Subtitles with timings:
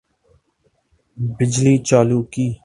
[1.37, 2.47] بجلی چالو کی